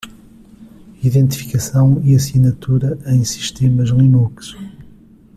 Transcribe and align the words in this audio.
Identificação 1.03 2.01
e 2.03 2.15
assinatura 2.15 2.97
em 3.05 3.23
sistemas 3.23 3.89
Linux. 3.91 4.55